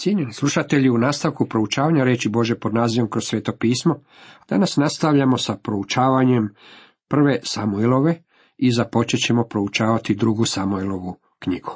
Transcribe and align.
Cijenjeni 0.00 0.32
slušatelji, 0.32 0.90
u 0.90 0.98
nastavku 0.98 1.46
proučavanja 1.46 2.04
reći 2.04 2.28
Bože 2.28 2.54
pod 2.58 2.74
nazivom 2.74 3.10
kroz 3.10 3.24
sveto 3.24 3.52
pismo, 3.52 4.00
danas 4.48 4.76
nastavljamo 4.76 5.38
sa 5.38 5.56
proučavanjem 5.56 6.54
prve 7.08 7.40
Samuelove 7.42 8.22
i 8.56 8.72
započet 8.72 9.20
ćemo 9.26 9.44
proučavati 9.44 10.14
drugu 10.14 10.44
Samuelovu 10.44 11.16
knjigu. 11.38 11.70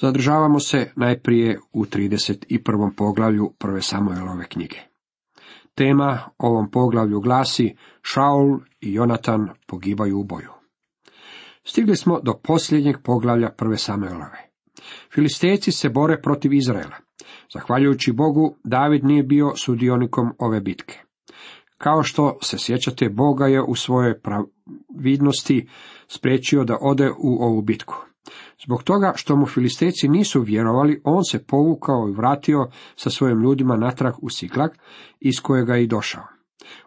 Zadržavamo 0.00 0.60
se 0.60 0.92
najprije 0.96 1.58
u 1.72 1.84
31. 1.84 2.90
poglavlju 2.96 3.52
prve 3.58 3.82
Samuelove 3.82 4.44
knjige. 4.48 4.78
Tema 5.74 6.20
ovom 6.38 6.70
poglavlju 6.70 7.20
glasi 7.20 7.76
Šaul 8.02 8.58
i 8.80 8.92
Jonatan 8.92 9.48
pogibaju 9.66 10.20
u 10.20 10.24
boju. 10.24 10.50
Stigli 11.64 11.96
smo 11.96 12.20
do 12.20 12.34
posljednjeg 12.42 12.96
poglavlja 13.02 13.50
prve 13.50 13.76
Samuelove. 13.76 14.47
Filistejci 15.14 15.72
se 15.72 15.88
bore 15.88 16.20
protiv 16.20 16.52
Izraela. 16.52 16.96
Zahvaljujući 17.54 18.12
Bogu, 18.12 18.56
David 18.64 19.04
nije 19.04 19.22
bio 19.22 19.52
sudionikom 19.56 20.32
ove 20.38 20.60
bitke. 20.60 20.98
Kao 21.78 22.02
što 22.02 22.38
se 22.42 22.58
sjećate, 22.58 23.08
Boga 23.08 23.46
je 23.46 23.62
u 23.62 23.74
svojoj 23.74 24.20
pravidnosti 24.20 25.68
spriječio 26.08 26.64
da 26.64 26.78
ode 26.80 27.10
u 27.10 27.42
ovu 27.44 27.62
bitku. 27.62 28.04
Zbog 28.64 28.82
toga 28.82 29.12
što 29.16 29.36
mu 29.36 29.46
filistejci 29.46 30.08
nisu 30.08 30.40
vjerovali, 30.40 31.00
on 31.04 31.24
se 31.24 31.44
povukao 31.46 32.08
i 32.08 32.16
vratio 32.16 32.68
sa 32.96 33.10
svojim 33.10 33.42
ljudima 33.42 33.76
natrag 33.76 34.14
u 34.22 34.30
Siklak, 34.30 34.78
iz 35.20 35.34
kojega 35.42 35.74
je 35.74 35.84
i 35.84 35.86
došao. 35.86 36.24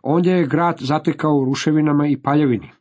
Ondje 0.02 0.34
je 0.34 0.48
grad 0.48 0.77
zatekao 0.80 1.32
u 1.32 1.46
ruševinama 1.46 2.08
i 2.08 2.21
paljevini 2.21 2.71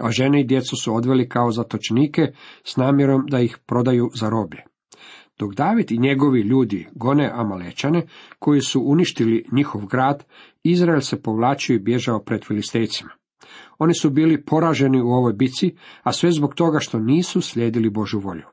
a 0.00 0.10
žene 0.10 0.40
i 0.40 0.44
djecu 0.44 0.76
su 0.76 0.94
odveli 0.94 1.28
kao 1.28 1.50
zatočnike 1.50 2.32
s 2.64 2.76
namjerom 2.76 3.26
da 3.30 3.40
ih 3.40 3.58
prodaju 3.66 4.10
za 4.14 4.28
roblje. 4.28 4.62
Dok 5.38 5.54
David 5.54 5.90
i 5.90 5.98
njegovi 5.98 6.40
ljudi 6.40 6.86
gone 6.92 7.30
Amalečane, 7.34 8.06
koji 8.38 8.60
su 8.60 8.82
uništili 8.84 9.44
njihov 9.52 9.86
grad, 9.86 10.24
Izrael 10.62 11.00
se 11.00 11.22
povlačio 11.22 11.74
i 11.74 11.78
bježao 11.78 12.18
pred 12.18 12.44
Filistejcima. 12.44 13.10
Oni 13.78 13.94
su 13.94 14.10
bili 14.10 14.44
poraženi 14.44 15.00
u 15.00 15.08
ovoj 15.08 15.32
bici, 15.32 15.74
a 16.02 16.12
sve 16.12 16.30
zbog 16.30 16.54
toga 16.54 16.78
što 16.80 16.98
nisu 16.98 17.40
slijedili 17.40 17.90
Božu 17.90 18.18
volju. 18.18 18.46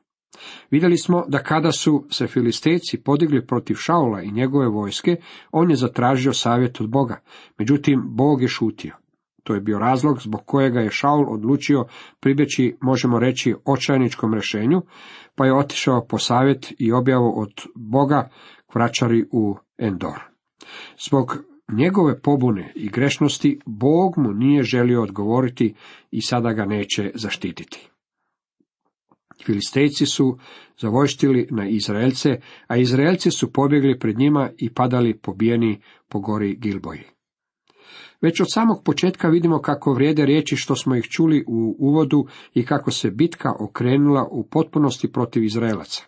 Vidjeli 0.70 0.98
smo 0.98 1.24
da 1.28 1.42
kada 1.42 1.72
su 1.72 2.06
se 2.10 2.26
Filistejci 2.26 3.02
podigli 3.02 3.46
protiv 3.46 3.74
Šaula 3.74 4.22
i 4.22 4.32
njegove 4.32 4.68
vojske, 4.68 5.16
on 5.52 5.70
je 5.70 5.76
zatražio 5.76 6.32
savjet 6.32 6.80
od 6.80 6.90
Boga, 6.90 7.20
međutim 7.58 8.02
Bog 8.06 8.42
je 8.42 8.48
šutio. 8.48 9.05
To 9.46 9.54
je 9.54 9.60
bio 9.60 9.78
razlog 9.78 10.20
zbog 10.22 10.40
kojega 10.46 10.80
je 10.80 10.90
Šaul 10.90 11.34
odlučio 11.34 11.84
pribjeći, 12.20 12.76
možemo 12.80 13.18
reći, 13.18 13.54
očajničkom 13.64 14.34
rješenju, 14.34 14.82
pa 15.34 15.46
je 15.46 15.54
otišao 15.54 16.06
po 16.08 16.18
savjet 16.18 16.72
i 16.78 16.92
objavu 16.92 17.40
od 17.40 17.52
Boga 17.74 18.28
vraćari 18.74 19.24
u 19.32 19.56
Endor. 19.78 20.20
Zbog 21.08 21.38
njegove 21.72 22.20
pobune 22.20 22.72
i 22.74 22.88
grešnosti 22.88 23.60
Bog 23.66 24.14
mu 24.16 24.32
nije 24.32 24.62
želio 24.62 25.02
odgovoriti 25.02 25.74
i 26.10 26.22
sada 26.22 26.52
ga 26.52 26.64
neće 26.64 27.10
zaštititi. 27.14 27.88
Filistejci 29.44 30.06
su 30.06 30.38
zavojštili 30.78 31.48
na 31.50 31.68
Izraelce, 31.68 32.40
a 32.66 32.76
Izraelci 32.76 33.30
su 33.30 33.52
pobjegli 33.52 33.98
pred 33.98 34.18
njima 34.18 34.50
i 34.58 34.74
padali 34.74 35.18
pobijeni 35.18 35.80
po 36.08 36.20
gori 36.20 36.56
Gilboji. 36.56 37.15
Već 38.26 38.40
od 38.40 38.52
samog 38.52 38.82
početka 38.84 39.28
vidimo 39.28 39.58
kako 39.58 39.92
vrijede 39.92 40.26
riječi 40.26 40.56
što 40.56 40.76
smo 40.76 40.96
ih 40.96 41.04
čuli 41.04 41.44
u 41.48 41.76
uvodu 41.78 42.26
i 42.54 42.64
kako 42.64 42.90
se 42.90 43.10
bitka 43.10 43.52
okrenula 43.60 44.28
u 44.30 44.48
potpunosti 44.48 45.12
protiv 45.12 45.44
Izraelaca. 45.44 46.04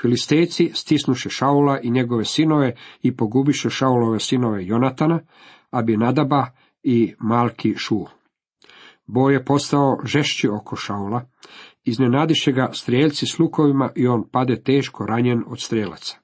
Filistejci 0.00 0.70
stisnuše 0.74 1.30
Šaula 1.30 1.80
i 1.80 1.90
njegove 1.90 2.24
sinove 2.24 2.74
i 3.02 3.16
pogubiše 3.16 3.70
Šaulove 3.70 4.20
sinove 4.20 4.66
Jonatana, 4.66 5.20
Abinadaba 5.70 6.46
i 6.82 7.14
Malki 7.18 7.74
Šu. 7.76 8.04
Boj 9.06 9.34
je 9.34 9.44
postao 9.44 9.98
žešći 10.04 10.48
oko 10.48 10.76
Šaula, 10.76 11.24
iznenadiše 11.84 12.52
ga 12.52 12.70
strijelci 12.72 13.26
s 13.26 13.38
lukovima 13.38 13.90
i 13.96 14.06
on 14.06 14.28
pade 14.32 14.62
teško 14.62 15.06
ranjen 15.06 15.44
od 15.46 15.60
strijelaca. 15.60 16.16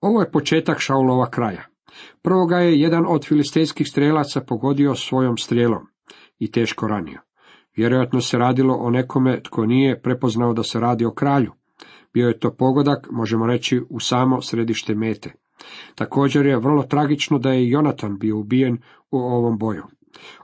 Ovo 0.00 0.20
je 0.20 0.30
početak 0.30 0.78
Šaulova 0.80 1.30
kraja. 1.30 1.69
Prvo 2.22 2.46
ga 2.46 2.56
je 2.56 2.80
jedan 2.80 3.04
od 3.08 3.26
filistejskih 3.26 3.88
strelaca 3.88 4.40
pogodio 4.40 4.94
svojom 4.94 5.36
strijelom 5.36 5.86
i 6.38 6.50
teško 6.50 6.86
ranio. 6.86 7.20
Vjerojatno 7.76 8.20
se 8.20 8.38
radilo 8.38 8.74
o 8.74 8.90
nekome 8.90 9.42
tko 9.42 9.66
nije 9.66 10.02
prepoznao 10.02 10.52
da 10.52 10.62
se 10.62 10.80
radi 10.80 11.04
o 11.04 11.14
kralju. 11.14 11.52
Bio 12.14 12.28
je 12.28 12.38
to 12.38 12.54
pogodak, 12.54 13.08
možemo 13.10 13.46
reći, 13.46 13.80
u 13.90 14.00
samo 14.00 14.42
središte 14.42 14.94
mete. 14.94 15.32
Također 15.94 16.46
je 16.46 16.58
vrlo 16.58 16.82
tragično 16.82 17.38
da 17.38 17.50
je 17.50 17.68
Jonatan 17.68 18.18
bio 18.18 18.38
ubijen 18.38 18.78
u 19.10 19.18
ovom 19.18 19.58
boju. 19.58 19.82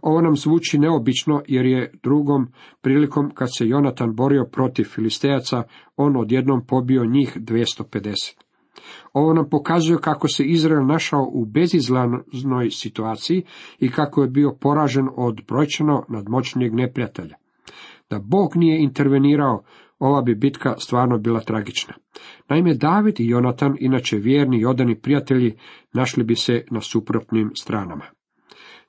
Ovo 0.03 0.21
nam 0.21 0.37
zvuči 0.37 0.79
neobično 0.79 1.43
jer 1.49 1.67
je 1.67 1.93
drugom 2.03 2.49
prilikom 2.81 3.31
kad 3.35 3.49
se 3.59 3.69
Jonatan 3.69 4.15
borio 4.15 4.45
protiv 4.53 4.85
Filistejaca, 4.85 5.63
on 5.97 6.17
odjednom 6.17 6.67
pobio 6.67 7.05
njih 7.05 7.37
250. 7.37 8.46
Ovo 9.13 9.35
nam 9.35 9.51
pokazuje 9.51 9.99
kako 9.99 10.29
se 10.29 10.45
Izrael 10.45 10.87
našao 10.87 11.31
u 11.33 11.45
bezizlaznoj 11.45 12.71
situaciji 12.71 13.43
i 13.79 13.91
kako 13.91 14.23
je 14.23 14.29
bio 14.29 14.57
poražen 14.61 15.09
od 15.17 15.41
brojčano 15.49 16.05
nadmoćnijeg 16.09 16.75
neprijatelja. 16.75 17.37
Da 18.11 18.19
Bog 18.19 18.57
nije 18.57 18.83
intervenirao, 18.83 19.63
ova 19.99 20.23
bi 20.23 20.35
bitka 20.35 20.75
stvarno 20.79 21.19
bila 21.19 21.41
tragična. 21.41 21.95
Naime, 22.49 22.75
David 22.75 23.21
i 23.21 23.29
Jonatan, 23.29 23.77
inače 23.81 24.17
vjerni 24.17 24.59
i 24.59 24.65
odani 24.65 25.01
prijatelji, 25.01 25.59
našli 25.93 26.25
bi 26.25 26.37
se 26.37 26.65
na 26.71 26.81
suprotnim 26.81 27.51
stranama. 27.55 28.05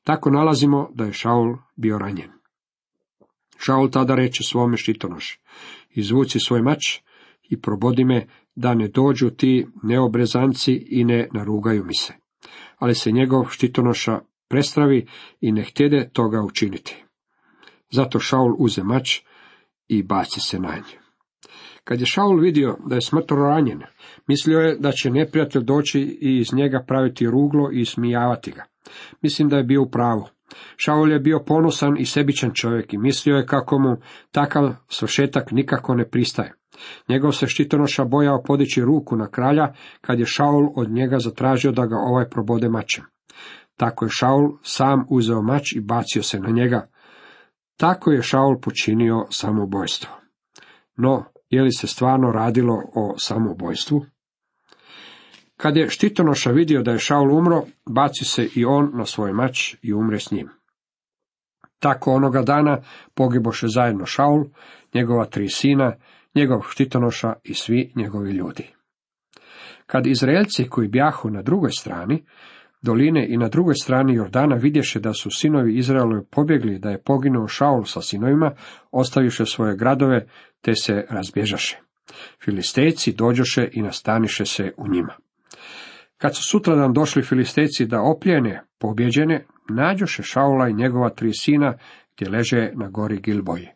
Tako 0.03 0.31
nalazimo 0.31 0.89
da 0.93 1.03
je 1.03 1.13
Šaul 1.13 1.55
bio 1.75 1.97
ranjen. 1.97 2.29
Šaul 3.57 3.89
tada 3.89 4.15
reče 4.15 4.43
svome 4.43 4.77
štitonoši, 4.77 5.39
izvuci 5.89 6.39
svoj 6.39 6.61
mač 6.61 6.99
i 7.49 7.61
probodi 7.61 8.05
me 8.05 8.27
da 8.57 8.73
ne 8.73 8.87
dođu 8.87 9.29
ti 9.29 9.67
neobrezanci 9.83 10.73
i 10.89 11.03
ne 11.03 11.27
narugaju 11.33 11.83
mi 11.85 11.95
se. 11.95 12.13
Ali 12.77 12.95
se 12.95 13.11
njegov 13.11 13.45
štitonoša 13.49 14.19
prestravi 14.49 15.07
i 15.41 15.51
ne 15.51 15.63
htjede 15.63 16.09
toga 16.13 16.41
učiniti. 16.41 17.03
Zato 17.91 18.19
Šaul 18.19 18.55
uze 18.57 18.83
mač 18.83 19.19
i 19.87 20.03
baci 20.03 20.39
se 20.39 20.59
na 20.59 20.75
nje. 20.75 20.99
Kad 21.83 21.99
je 21.99 22.05
Šaul 22.05 22.39
vidio 22.39 22.77
da 22.85 22.95
je 22.95 23.01
smrtno 23.01 23.37
ranjen, 23.37 23.81
mislio 24.27 24.59
je 24.59 24.77
da 24.79 24.91
će 24.91 25.09
neprijatelj 25.09 25.63
doći 25.63 25.99
i 25.99 26.37
iz 26.37 26.53
njega 26.53 26.83
praviti 26.87 27.25
ruglo 27.25 27.69
i 27.71 27.85
smijavati 27.85 28.51
ga. 28.51 28.63
Mislim 29.21 29.49
da 29.49 29.57
je 29.57 29.63
bio 29.63 29.81
u 29.81 29.89
pravu. 29.89 30.27
Šaul 30.77 31.11
je 31.11 31.19
bio 31.19 31.43
ponosan 31.45 31.97
i 31.97 32.05
sebičan 32.05 32.51
čovjek 32.53 32.93
i 32.93 32.97
mislio 32.97 33.35
je 33.35 33.45
kako 33.45 33.79
mu 33.79 33.95
takav 34.31 34.73
svršetak 34.89 35.51
nikako 35.51 35.95
ne 35.95 36.09
pristaje. 36.09 36.53
Njegov 37.09 37.31
se 37.31 37.47
štitonoša 37.47 38.05
bojao 38.05 38.43
podići 38.43 38.81
ruku 38.81 39.15
na 39.15 39.27
kralja, 39.27 39.73
kad 40.01 40.19
je 40.19 40.25
Šaul 40.25 40.69
od 40.75 40.91
njega 40.91 41.19
zatražio 41.19 41.71
da 41.71 41.85
ga 41.85 41.95
ovaj 41.95 42.29
probode 42.29 42.69
mačem. 42.69 43.03
Tako 43.77 44.05
je 44.05 44.09
Šaul 44.09 44.57
sam 44.61 45.05
uzeo 45.09 45.41
mač 45.41 45.73
i 45.75 45.81
bacio 45.81 46.23
se 46.23 46.39
na 46.39 46.49
njega. 46.49 46.89
Tako 47.77 48.11
je 48.11 48.21
Šaul 48.21 48.59
počinio 48.61 49.25
samoubojstvo. 49.29 50.11
No, 50.95 51.23
je 51.49 51.61
li 51.61 51.71
se 51.71 51.87
stvarno 51.87 52.31
radilo 52.31 52.73
o 52.95 53.15
samoubojstvu? 53.17 54.05
Kad 55.57 55.77
je 55.77 55.89
štitonoša 55.89 56.51
vidio 56.51 56.81
da 56.81 56.91
je 56.91 56.99
Šaul 56.99 57.37
umro, 57.37 57.63
baci 57.85 58.25
se 58.25 58.49
i 58.55 58.65
on 58.65 58.91
na 58.93 59.05
svoj 59.05 59.33
mač 59.33 59.75
i 59.81 59.93
umre 59.93 60.19
s 60.19 60.31
njim. 60.31 60.49
Tako 61.79 62.11
onoga 62.11 62.41
dana 62.41 62.81
pogiboše 63.13 63.67
zajedno 63.67 64.05
Šaul, 64.05 64.45
njegova 64.93 65.25
tri 65.25 65.49
sina 65.49 65.95
njegov 66.35 66.61
štitonoša 66.69 67.33
i 67.43 67.53
svi 67.53 67.91
njegovi 67.95 68.31
ljudi. 68.31 68.69
Kad 69.85 70.07
Izraelci 70.07 70.69
koji 70.69 70.87
bjahu 70.87 71.29
na 71.29 71.41
drugoj 71.41 71.71
strani, 71.71 72.23
doline 72.81 73.27
i 73.29 73.37
na 73.37 73.49
drugoj 73.49 73.75
strani 73.75 74.13
Jordana 74.13 74.55
vidješe 74.55 74.99
da 74.99 75.13
su 75.13 75.29
sinovi 75.31 75.77
Izraelovi 75.77 76.25
pobjegli 76.31 76.79
da 76.79 76.89
je 76.89 77.01
poginuo 77.01 77.47
Šaul 77.47 77.83
sa 77.83 78.01
sinovima, 78.01 78.51
ostaviše 78.91 79.45
svoje 79.45 79.77
gradove, 79.77 80.27
te 80.61 80.75
se 80.75 81.05
razbježaše. 81.09 81.77
Filistejci 82.43 83.13
dođoše 83.13 83.69
i 83.71 83.81
nastaniše 83.81 84.45
se 84.45 84.71
u 84.77 84.87
njima. 84.87 85.13
Kad 86.17 86.35
su 86.35 86.43
sutradan 86.43 86.93
došli 86.93 87.21
Filistejci 87.21 87.85
da 87.85 88.01
opljene 88.01 88.63
pobjeđene, 88.79 89.45
nađoše 89.69 90.23
Šaula 90.23 90.69
i 90.69 90.73
njegova 90.73 91.09
tri 91.09 91.33
sina 91.33 91.77
gdje 92.15 92.29
leže 92.29 92.71
na 92.73 92.89
gori 92.89 93.19
Gilboji. 93.19 93.67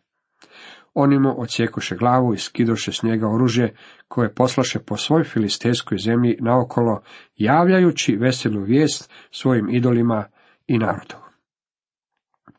Oni 0.94 1.18
mu 1.18 1.40
odsjekoše 1.40 1.96
glavu 1.96 2.34
i 2.34 2.38
skidoše 2.38 2.92
s 2.92 3.02
njega 3.02 3.28
oružje 3.28 3.74
koje 4.08 4.34
poslaše 4.34 4.78
po 4.78 4.96
svoj 4.96 5.24
filistejskoj 5.24 5.98
zemlji 5.98 6.36
naokolo, 6.40 7.02
javljajući 7.36 8.16
veselu 8.16 8.62
vijest 8.62 9.10
svojim 9.30 9.68
idolima 9.70 10.24
i 10.66 10.78
narodu. 10.78 11.14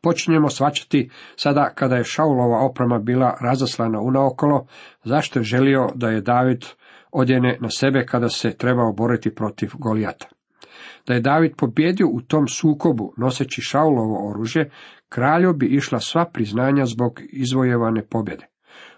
Počinjemo 0.02 0.48
svačati 0.48 1.10
sada 1.36 1.70
kada 1.74 1.96
je 1.96 2.04
Šaulova 2.04 2.58
oprema 2.58 2.98
bila 2.98 3.36
razaslana 3.40 4.00
unaokolo, 4.00 4.66
zašto 5.04 5.38
je 5.38 5.44
želio 5.44 5.88
da 5.94 6.10
je 6.10 6.20
David 6.20 6.64
odjene 7.14 7.58
na 7.60 7.68
sebe 7.70 8.06
kada 8.06 8.28
se 8.28 8.56
trebao 8.56 8.92
boriti 8.92 9.34
protiv 9.34 9.70
Golijata. 9.78 10.28
Da 11.06 11.14
je 11.14 11.20
David 11.20 11.52
pobjedio 11.56 12.08
u 12.08 12.20
tom 12.20 12.48
sukobu 12.48 13.12
noseći 13.16 13.60
Šaulovo 13.62 14.30
oružje, 14.30 14.70
kralju 15.08 15.54
bi 15.54 15.66
išla 15.66 16.00
sva 16.00 16.24
priznanja 16.32 16.86
zbog 16.86 17.20
izvojevane 17.32 18.06
pobjede. 18.06 18.46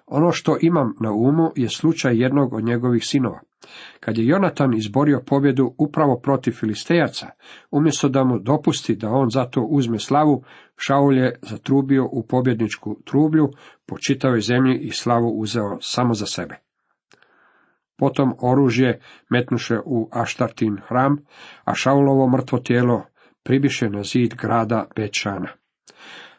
Ono 0.06 0.32
što 0.32 0.56
imam 0.60 0.94
na 1.00 1.12
umu 1.12 1.50
je 1.56 1.68
slučaj 1.68 2.20
jednog 2.22 2.52
od 2.52 2.64
njegovih 2.64 3.02
sinova. 3.04 3.40
Kad 4.00 4.18
je 4.18 4.26
Jonatan 4.26 4.74
izborio 4.74 5.22
pobjedu 5.26 5.74
upravo 5.78 6.20
protiv 6.20 6.52
Filistejaca, 6.52 7.26
umjesto 7.70 8.08
da 8.08 8.24
mu 8.24 8.38
dopusti 8.38 8.96
da 8.96 9.10
on 9.10 9.30
zato 9.30 9.60
uzme 9.60 9.98
slavu, 9.98 10.44
Šaul 10.76 11.16
je 11.16 11.38
zatrubio 11.42 12.08
u 12.12 12.26
pobjedničku 12.26 12.96
trublju 13.04 13.50
po 13.86 13.98
čitavoj 13.98 14.40
zemlji 14.40 14.78
i 14.78 14.90
slavu 14.90 15.40
uzeo 15.40 15.78
samo 15.80 16.14
za 16.14 16.26
sebe. 16.26 16.65
Potom 17.96 18.34
oružje 18.38 19.00
metnuše 19.30 19.78
u 19.84 20.08
Aštartin 20.12 20.78
hram, 20.88 21.18
a 21.64 21.74
Šaulovo 21.74 22.28
mrtvo 22.28 22.58
tijelo 22.58 23.04
pribiše 23.42 23.88
na 23.88 24.02
zid 24.02 24.34
grada 24.34 24.86
Bečana. 24.96 25.48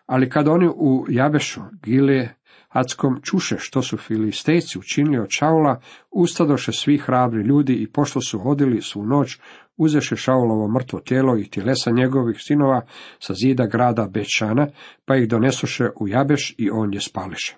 Ali 0.06 0.30
kad 0.30 0.48
oni 0.48 0.68
u 0.68 1.06
Jabešu, 1.10 1.62
Gile, 1.84 2.30
Adskom 2.70 3.20
čuše 3.24 3.56
što 3.60 3.82
su 3.82 3.98
filistejci 3.98 4.80
učinili 4.80 5.20
od 5.20 5.28
Šaula, 5.30 5.82
ustadoše 6.12 6.72
svi 6.72 6.98
hrabri 6.98 7.42
ljudi 7.42 7.74
i 7.74 7.92
pošto 7.92 8.22
su 8.22 8.40
hodili 8.40 8.82
svu 8.82 9.06
noć, 9.06 9.40
uzeše 9.78 10.16
Šaulovo 10.16 10.68
mrtvo 10.68 11.00
tijelo 11.00 11.38
i 11.38 11.50
tjelesa 11.50 11.92
njegovih 11.92 12.38
sinova 12.40 12.82
sa 13.20 13.34
zida 13.34 13.66
grada 13.66 14.08
Bečana, 14.08 14.68
pa 15.06 15.16
ih 15.16 15.28
donesoše 15.28 15.90
u 16.00 16.08
Jabeš 16.08 16.56
i 16.58 16.70
on 16.70 16.94
je 16.94 17.02
spališe. 17.02 17.56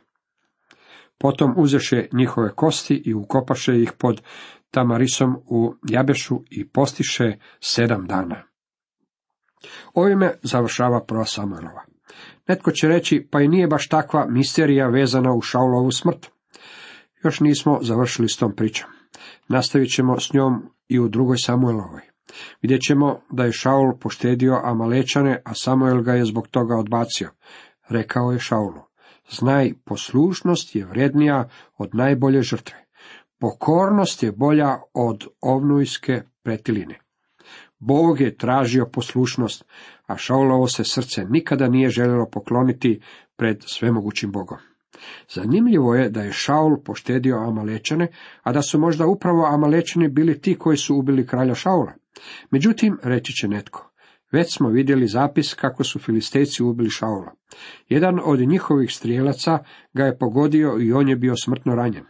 Potom 1.19 1.53
uzeše 1.57 2.07
njihove 2.13 2.51
kosti 2.55 3.01
i 3.05 3.13
ukopaše 3.13 3.81
ih 3.81 3.91
pod 3.97 4.21
tamarisom 4.71 5.35
u 5.45 5.73
Jabešu 5.89 6.43
i 6.49 6.67
postiše 6.67 7.37
sedam 7.59 8.05
dana. 8.07 8.43
Ovime 9.93 10.33
završava 10.41 11.03
prva 11.05 11.25
Samuelova. 11.25 11.83
Netko 12.47 12.71
će 12.71 12.87
reći, 12.87 13.27
pa 13.31 13.41
i 13.41 13.47
nije 13.47 13.67
baš 13.67 13.87
takva 13.87 14.25
misterija 14.29 14.87
vezana 14.87 15.33
u 15.33 15.41
Šaulovu 15.41 15.91
smrt. 15.91 16.27
Još 17.23 17.39
nismo 17.39 17.79
završili 17.81 18.29
s 18.29 18.37
tom 18.37 18.55
pričom. 18.55 18.89
Nastavit 19.47 19.95
ćemo 19.95 20.19
s 20.19 20.33
njom 20.33 20.71
i 20.87 20.99
u 20.99 21.07
drugoj 21.07 21.37
Samuelovoj. 21.37 22.01
Vidjet 22.61 22.81
ćemo 22.81 23.19
da 23.31 23.43
je 23.43 23.51
Šaul 23.51 23.97
poštedio 23.99 24.61
Amalečane, 24.63 25.41
a 25.45 25.53
Samuel 25.53 26.01
ga 26.01 26.13
je 26.13 26.25
zbog 26.25 26.47
toga 26.47 26.75
odbacio. 26.75 27.29
Rekao 27.89 28.31
je 28.31 28.39
Šaulu, 28.39 28.81
znaj, 29.31 29.73
poslušnost 29.85 30.75
je 30.75 30.85
vrednija 30.85 31.49
od 31.77 31.95
najbolje 31.95 32.41
žrtve. 32.41 32.85
Pokornost 33.39 34.23
je 34.23 34.31
bolja 34.31 34.77
od 34.93 35.27
ovnujske 35.41 36.21
pretiline. 36.43 36.99
Bog 37.79 38.21
je 38.21 38.37
tražio 38.37 38.85
poslušnost, 38.85 39.65
a 40.07 40.17
Šaulovo 40.17 40.67
se 40.67 40.83
srce 40.83 41.25
nikada 41.25 41.67
nije 41.67 41.89
željelo 41.89 42.29
pokloniti 42.31 43.01
pred 43.35 43.63
svemogućim 43.67 44.31
Bogom. 44.31 44.57
Zanimljivo 45.29 45.95
je 45.95 46.09
da 46.09 46.21
je 46.21 46.31
Šaul 46.31 46.77
poštedio 46.85 47.37
Amalečane, 47.37 48.07
a 48.43 48.51
da 48.51 48.61
su 48.61 48.79
možda 48.79 49.07
upravo 49.07 49.45
Amalečani 49.45 50.07
bili 50.07 50.41
ti 50.41 50.55
koji 50.55 50.77
su 50.77 50.95
ubili 50.95 51.27
kralja 51.27 51.55
Šaula. 51.55 51.93
Međutim, 52.51 52.97
reći 53.03 53.33
će 53.33 53.47
netko, 53.47 53.88
već 54.31 54.57
smo 54.57 54.69
vidjeli 54.69 55.07
zapis 55.07 55.53
kako 55.53 55.83
su 55.83 55.99
filistejci 55.99 56.63
ubili 56.63 56.89
Šaula. 56.89 57.33
Jedan 57.89 58.19
od 58.23 58.39
njihovih 58.39 58.91
strijelaca 58.91 59.59
ga 59.93 60.05
je 60.05 60.17
pogodio 60.17 60.77
i 60.81 60.93
on 60.93 61.09
je 61.09 61.15
bio 61.15 61.33
smrtno 61.35 61.75
ranjen. 61.75 62.05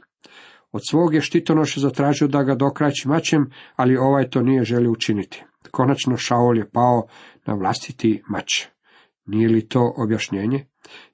Od 0.71 0.81
svog 0.89 1.13
je 1.13 1.21
štitonoše 1.21 1.79
zatražio 1.79 2.27
da 2.27 2.43
ga 2.43 2.55
dokraći 2.55 3.07
mačem, 3.07 3.49
ali 3.75 3.97
ovaj 3.97 4.29
to 4.29 4.41
nije 4.41 4.63
želio 4.63 4.91
učiniti. 4.91 5.43
Konačno 5.71 6.17
Šaul 6.17 6.57
je 6.57 6.69
pao 6.69 7.07
na 7.45 7.53
vlastiti 7.53 8.23
mač. 8.29 8.65
Nije 9.25 9.49
li 9.49 9.67
to 9.67 9.93
objašnjenje? 9.97 10.65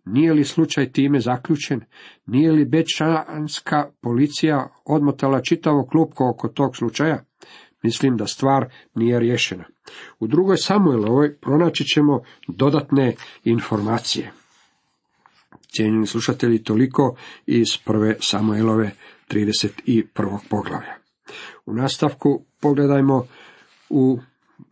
Nije 0.06 0.34
li 0.34 0.44
slučaj 0.44 0.92
time 0.92 1.20
zaključen? 1.20 1.82
Nije 2.26 2.52
li 2.52 2.66
bečanska 2.66 3.92
policija 4.02 4.70
odmotala 4.86 5.42
čitavo 5.42 5.86
klupko 5.86 6.30
oko 6.30 6.48
tog 6.48 6.76
slučaja? 6.76 7.25
Mislim 7.86 8.18
da 8.18 8.28
stvar 8.28 8.66
nije 8.96 9.20
riješena. 9.20 9.64
U 10.20 10.28
drugoj 10.28 10.58
Samuelovoj 10.58 11.38
pronaći 11.38 11.84
ćemo 11.84 12.22
dodatne 12.48 13.16
informacije. 13.44 14.32
Cijenjeni 15.76 16.08
slušatelji, 16.08 16.64
toliko 16.64 17.16
iz 17.46 17.68
prve 17.86 18.16
Samuelove 18.20 18.92
31. 19.30 20.38
poglavlja. 20.50 20.96
U 21.66 21.74
nastavku 21.74 22.42
pogledajmo 22.60 23.28
u 23.90 24.20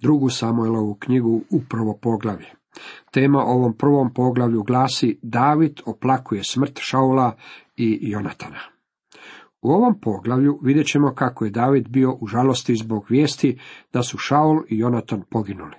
drugu 0.01 0.29
Samuelovu 0.29 0.95
knjigu 0.99 1.41
u 1.49 1.61
prvo 1.69 1.97
poglavlje. 2.01 2.49
Tema 3.11 3.43
ovom 3.43 3.77
prvom 3.77 4.13
poglavlju 4.13 4.63
glasi 4.63 5.19
David 5.21 5.81
oplakuje 5.85 6.43
smrt 6.43 6.79
Šaula 6.79 7.37
i 7.77 7.99
Jonatana. 8.01 8.72
U 9.63 9.71
ovom 9.71 9.99
poglavlju 10.01 10.59
vidjet 10.61 10.87
ćemo 10.87 11.13
kako 11.15 11.45
je 11.45 11.51
David 11.51 11.87
bio 11.89 12.17
u 12.21 12.27
žalosti 12.27 12.75
zbog 12.75 13.05
vijesti 13.09 13.59
da 13.93 14.03
su 14.03 14.17
Šaul 14.17 14.61
i 14.69 14.77
Jonatan 14.77 15.23
poginuli. 15.29 15.75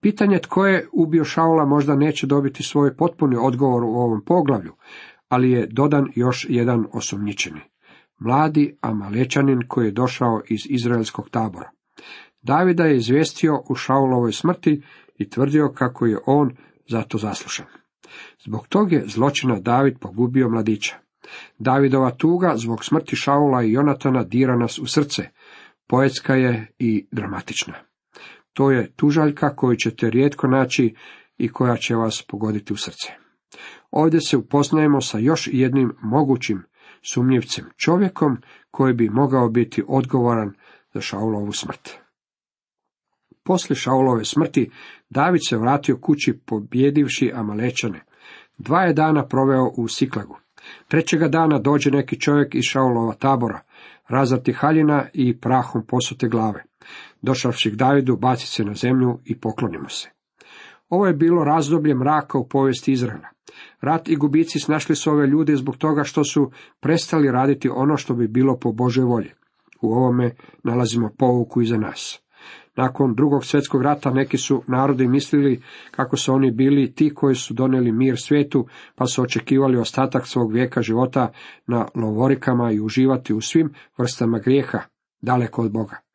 Pitanje 0.00 0.38
tko 0.38 0.66
je 0.66 0.88
ubio 0.92 1.24
Šaula 1.24 1.64
možda 1.64 1.94
neće 1.94 2.26
dobiti 2.26 2.62
svoj 2.62 2.96
potpuni 2.96 3.36
odgovor 3.40 3.84
u 3.84 3.88
ovom 3.88 4.24
poglavlju, 4.26 4.72
ali 5.28 5.50
je 5.50 5.66
dodan 5.66 6.06
još 6.14 6.46
jedan 6.48 6.86
osumnjičeni. 6.92 7.60
Mladi 8.18 8.76
Amalečanin 8.80 9.62
koji 9.68 9.86
je 9.86 9.92
došao 9.92 10.40
iz 10.48 10.60
izraelskog 10.64 11.30
tabora. 11.30 11.70
Davida 12.42 12.84
je 12.84 12.96
izvijestio 12.96 13.62
u 13.68 13.74
Šaulovoj 13.74 14.32
smrti 14.32 14.82
i 15.18 15.30
tvrdio 15.30 15.72
kako 15.74 16.06
je 16.06 16.18
on 16.26 16.56
za 16.88 17.02
to 17.02 17.18
zaslušan. 17.18 17.66
Zbog 18.44 18.66
tog 18.68 18.92
je 18.92 19.04
zločina 19.06 19.60
David 19.60 19.98
pogubio 20.00 20.48
mladića. 20.48 21.09
Davidova 21.58 22.10
tuga 22.10 22.52
zbog 22.56 22.84
smrti 22.84 23.16
Šaula 23.16 23.62
i 23.62 23.72
Jonatana 23.72 24.24
dira 24.24 24.56
nas 24.56 24.78
u 24.78 24.86
srce, 24.86 25.22
poetska 25.86 26.34
je 26.34 26.72
i 26.78 27.06
dramatična. 27.12 27.74
To 28.52 28.70
je 28.70 28.92
tužaljka 28.96 29.56
koju 29.56 29.76
ćete 29.76 30.10
rijetko 30.10 30.46
naći 30.46 30.94
i 31.38 31.48
koja 31.48 31.76
će 31.76 31.94
vas 31.94 32.24
pogoditi 32.28 32.72
u 32.72 32.76
srce. 32.76 33.12
Ovdje 33.90 34.20
se 34.20 34.36
upoznajemo 34.36 35.00
sa 35.00 35.18
još 35.18 35.48
jednim 35.52 35.92
mogućim 36.02 36.62
sumnjivcem, 37.12 37.64
čovjekom 37.76 38.36
koji 38.70 38.94
bi 38.94 39.08
mogao 39.08 39.48
biti 39.48 39.82
odgovoran 39.88 40.52
za 40.94 41.00
Šaulovu 41.00 41.52
smrt. 41.52 41.90
Poslije 43.44 43.76
Šaulove 43.76 44.24
smrti, 44.24 44.70
David 45.10 45.40
se 45.48 45.56
vratio 45.56 45.96
kući 45.96 46.40
pobjedivši 46.46 47.32
Amalečane. 47.34 48.04
Dva 48.58 48.82
je 48.82 48.92
dana 48.92 49.26
proveo 49.26 49.72
u 49.76 49.88
Siklagu. 49.88 50.38
Trećega 50.88 51.28
dana 51.28 51.58
dođe 51.58 51.90
neki 51.90 52.20
čovjek 52.20 52.54
iz 52.54 52.64
Šaulova 52.64 53.14
tabora, 53.14 53.60
razati 54.08 54.52
haljina 54.52 55.06
i 55.12 55.40
prahom 55.40 55.86
posute 55.86 56.28
glave. 56.28 56.64
Došavši 57.22 57.70
k 57.70 57.74
Davidu, 57.74 58.16
baci 58.16 58.46
se 58.46 58.64
na 58.64 58.74
zemlju 58.74 59.18
i 59.24 59.40
poklonimo 59.40 59.88
se. 59.88 60.10
Ovo 60.88 61.06
je 61.06 61.14
bilo 61.14 61.44
razdoblje 61.44 61.94
mraka 61.94 62.38
u 62.38 62.48
povijesti 62.48 62.92
Izraela. 62.92 63.28
Rat 63.80 64.08
i 64.08 64.16
gubici 64.16 64.58
snašli 64.58 64.96
su 64.96 65.10
ove 65.10 65.26
ljude 65.26 65.56
zbog 65.56 65.76
toga 65.76 66.04
što 66.04 66.24
su 66.24 66.50
prestali 66.80 67.30
raditi 67.30 67.68
ono 67.68 67.96
što 67.96 68.14
bi 68.14 68.28
bilo 68.28 68.58
po 68.58 68.72
Božoj 68.72 69.04
volji. 69.04 69.30
U 69.82 69.92
ovome 69.92 70.30
nalazimo 70.62 71.10
pouku 71.18 71.62
i 71.62 71.66
za 71.66 71.76
nas. 71.76 72.22
Nakon 72.76 73.14
drugog 73.14 73.44
svjetskog 73.44 73.82
rata 73.82 74.10
neki 74.10 74.38
su 74.38 74.62
narodi 74.66 75.08
mislili 75.08 75.62
kako 75.90 76.16
su 76.16 76.32
oni 76.32 76.50
bili 76.50 76.94
ti 76.94 77.14
koji 77.14 77.34
su 77.34 77.54
donijeli 77.54 77.92
mir 77.92 78.16
svijetu, 78.18 78.66
pa 78.94 79.06
su 79.06 79.22
očekivali 79.22 79.78
ostatak 79.78 80.26
svog 80.26 80.52
vijeka 80.52 80.82
života 80.82 81.32
na 81.66 81.86
lovorikama 81.94 82.72
i 82.72 82.80
uživati 82.80 83.34
u 83.34 83.40
svim 83.40 83.72
vrstama 83.98 84.38
grijeha, 84.38 84.78
daleko 85.22 85.62
od 85.62 85.72
Boga. 85.72 86.09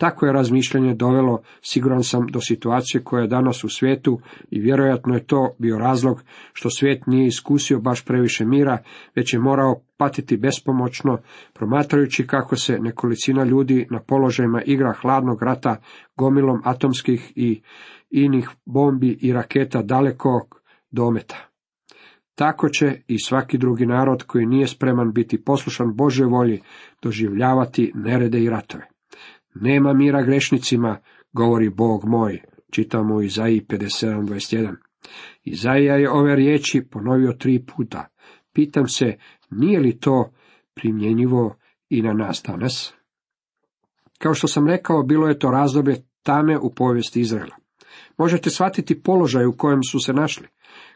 Tako 0.00 0.26
je 0.26 0.32
razmišljanje 0.32 0.94
dovelo, 0.94 1.42
siguran 1.62 2.02
sam, 2.04 2.26
do 2.26 2.40
situacije 2.40 3.04
koja 3.04 3.20
je 3.20 3.28
danas 3.28 3.64
u 3.64 3.68
svijetu 3.68 4.20
i 4.50 4.60
vjerojatno 4.60 5.14
je 5.14 5.26
to 5.26 5.54
bio 5.58 5.78
razlog 5.78 6.22
što 6.52 6.70
svijet 6.70 7.06
nije 7.06 7.26
iskusio 7.26 7.80
baš 7.80 8.04
previše 8.04 8.44
mira, 8.44 8.78
već 9.16 9.34
je 9.34 9.40
morao 9.40 9.80
patiti 9.96 10.36
bespomoćno, 10.36 11.18
promatrajući 11.52 12.26
kako 12.26 12.56
se 12.56 12.78
nekolicina 12.78 13.44
ljudi 13.44 13.86
na 13.90 14.00
položajima 14.00 14.62
igra 14.62 14.92
hladnog 14.92 15.42
rata 15.42 15.76
gomilom 16.16 16.62
atomskih 16.64 17.32
i 17.36 17.62
inih 18.10 18.50
bombi 18.64 19.18
i 19.20 19.32
raketa 19.32 19.82
dalekog 19.82 20.60
dometa. 20.90 21.36
Tako 22.34 22.68
će 22.68 23.02
i 23.08 23.18
svaki 23.18 23.58
drugi 23.58 23.86
narod 23.86 24.22
koji 24.22 24.46
nije 24.46 24.66
spreman 24.66 25.12
biti 25.12 25.44
poslušan 25.44 25.94
Božoj 25.94 26.26
volji 26.26 26.60
doživljavati 27.02 27.92
nerede 27.94 28.40
i 28.40 28.50
ratove. 28.50 28.89
Nema 29.54 29.92
mira 29.92 30.22
grešnicima, 30.22 30.98
govori 31.32 31.68
Bog 31.68 32.04
moj, 32.04 32.42
čitamo 32.70 33.14
u 33.14 33.22
Izaiji 33.22 33.66
57.21. 33.68 34.74
Izaija 35.44 35.96
je 35.96 36.10
ove 36.10 36.36
riječi 36.36 36.82
ponovio 36.90 37.32
tri 37.32 37.64
puta. 37.66 38.06
Pitam 38.52 38.88
se, 38.88 39.16
nije 39.50 39.80
li 39.80 39.98
to 39.98 40.32
primjenjivo 40.74 41.56
i 41.88 42.02
na 42.02 42.12
nas 42.12 42.42
danas? 42.46 42.94
Kao 44.18 44.34
što 44.34 44.48
sam 44.48 44.68
rekao, 44.68 45.02
bilo 45.02 45.28
je 45.28 45.38
to 45.38 45.50
razdoblje 45.50 45.96
tame 46.22 46.58
u 46.58 46.74
povijesti 46.74 47.20
Izraela. 47.20 47.56
Možete 48.18 48.50
shvatiti 48.50 49.02
položaj 49.02 49.46
u 49.46 49.56
kojem 49.56 49.82
su 49.82 50.00
se 50.00 50.12
našli. 50.12 50.46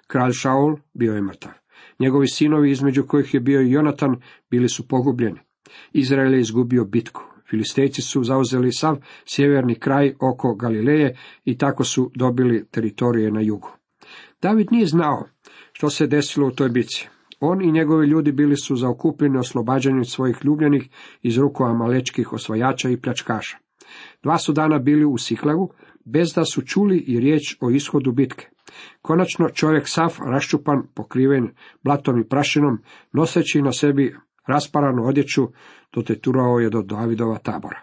Kralj 0.06 0.32
Šaul 0.32 0.76
bio 0.94 1.14
je 1.14 1.22
mrtav. 1.22 1.52
Njegovi 1.98 2.28
sinovi, 2.28 2.70
između 2.70 3.06
kojih 3.06 3.34
je 3.34 3.40
bio 3.40 3.62
i 3.62 3.70
Jonatan, 3.70 4.16
bili 4.50 4.68
su 4.68 4.88
pogubljeni. 4.88 5.40
Izrael 5.92 6.34
je 6.34 6.40
izgubio 6.40 6.84
bitku. 6.84 7.33
Filistejci 7.54 8.02
su 8.02 8.24
zauzeli 8.24 8.72
sav 8.72 8.96
sjeverni 9.26 9.74
kraj 9.74 10.14
oko 10.20 10.54
Galileje 10.54 11.16
i 11.44 11.58
tako 11.58 11.84
su 11.84 12.10
dobili 12.14 12.66
teritorije 12.70 13.30
na 13.30 13.40
jugu. 13.40 13.70
David 14.42 14.66
nije 14.70 14.86
znao 14.86 15.28
što 15.72 15.90
se 15.90 16.06
desilo 16.06 16.48
u 16.48 16.50
toj 16.50 16.68
bici. 16.68 17.08
On 17.40 17.62
i 17.62 17.72
njegovi 17.72 18.06
ljudi 18.06 18.32
bili 18.32 18.56
su 18.56 18.76
zaokupljeni 18.76 19.38
oslobađanjem 19.38 20.04
svojih 20.04 20.36
ljubljenih 20.44 20.88
iz 21.22 21.38
ruku 21.38 21.64
amalečkih 21.64 22.32
osvajača 22.32 22.90
i 22.90 23.00
pljačkaša. 23.00 23.58
Dva 24.22 24.38
su 24.38 24.52
dana 24.52 24.78
bili 24.78 25.04
u 25.04 25.18
Siklagu, 25.18 25.72
bez 26.04 26.32
da 26.34 26.44
su 26.44 26.62
čuli 26.62 26.98
i 26.98 27.20
riječ 27.20 27.56
o 27.60 27.70
ishodu 27.70 28.12
bitke. 28.12 28.48
Konačno 29.02 29.48
čovjek 29.48 29.84
sav 29.86 30.16
raščupan, 30.26 30.82
pokriven 30.94 31.48
blatom 31.82 32.20
i 32.20 32.28
prašinom, 32.28 32.78
noseći 33.12 33.62
na 33.62 33.72
sebi 33.72 34.16
rasparanu 34.46 35.06
odjeću, 35.06 35.48
doteturao 35.92 36.58
je 36.58 36.70
do 36.70 36.82
Davidova 36.82 37.38
tabora. 37.38 37.80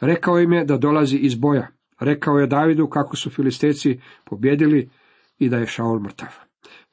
Rekao 0.00 0.40
im 0.40 0.52
je 0.52 0.64
da 0.64 0.76
dolazi 0.76 1.16
iz 1.16 1.34
boja. 1.34 1.68
Rekao 2.00 2.38
je 2.38 2.46
Davidu 2.46 2.86
kako 2.86 3.16
su 3.16 3.30
filisteci 3.30 4.00
pobjedili 4.24 4.90
i 5.38 5.48
da 5.48 5.56
je 5.56 5.66
Šaul 5.66 6.00
mrtav. 6.00 6.28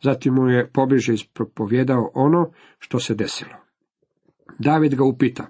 Zatim 0.02 0.34
mu 0.34 0.50
je 0.50 0.72
pobliže 0.72 1.14
ispropovjedao 1.14 2.12
ono 2.14 2.52
što 2.80 3.00
se 3.00 3.16
desilo. 3.16 3.56
David 4.60 4.96
ga 4.96 5.04
upita, 5.04 5.48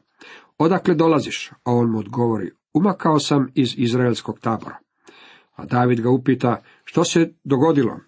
odakle 0.57 0.95
dolaziš? 0.95 1.51
A 1.63 1.71
on 1.71 1.91
mu 1.91 1.99
odgovori, 1.99 2.51
umakao 2.73 3.19
sam 3.19 3.47
iz 3.55 3.73
izraelskog 3.77 4.39
tabora. 4.39 4.77
A 5.55 5.65
David 5.65 6.01
ga 6.01 6.09
upita, 6.09 6.61
što 6.83 7.03
se 7.03 7.33
dogodilo? 7.43 7.99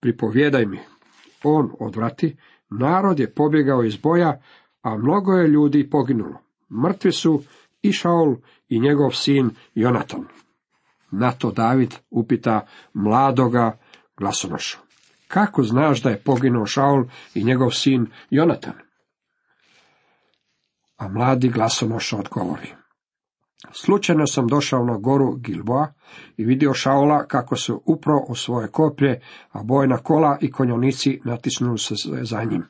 Pripovjedaj 0.00 0.66
mi. 0.66 0.78
On 1.42 1.70
odvrati, 1.80 2.36
narod 2.70 3.20
je 3.20 3.34
pobjegao 3.34 3.84
iz 3.84 3.96
boja, 3.96 4.40
a 4.84 4.96
mnogo 4.96 5.32
je 5.32 5.48
ljudi 5.48 5.90
poginulo. 5.90 6.38
Mrtvi 6.84 7.12
su 7.12 7.42
i 7.82 7.92
Šaul 7.92 8.36
i 8.68 8.80
njegov 8.80 9.10
sin 9.10 9.50
Jonatan. 9.74 10.24
Na 11.10 11.32
to 11.32 11.50
David 11.50 11.94
upita 12.10 12.66
mladoga 12.94 13.78
glasonoša. 14.16 14.78
Kako 15.28 15.62
znaš 15.62 16.02
da 16.02 16.10
je 16.10 16.22
poginuo 16.22 16.66
Šaul 16.66 17.04
i 17.34 17.44
njegov 17.44 17.70
sin 17.70 18.06
Jonatan? 18.30 18.74
A 20.96 21.08
mladi 21.08 21.48
glasonoša 21.48 22.16
odgovori. 22.16 22.74
Slučajno 23.72 24.26
sam 24.26 24.46
došao 24.46 24.84
na 24.84 24.98
goru 24.98 25.36
Gilboa 25.36 25.92
i 26.36 26.44
vidio 26.44 26.74
Šaula 26.74 27.26
kako 27.26 27.56
se 27.56 27.72
upro 27.72 28.24
u 28.28 28.34
svoje 28.34 28.68
koplje, 28.68 29.20
a 29.50 29.62
bojna 29.62 29.96
kola 29.96 30.38
i 30.40 30.50
konjonici 30.50 31.20
natisnuli 31.24 31.78
se 31.78 31.94
za 32.22 32.44
njim. 32.44 32.64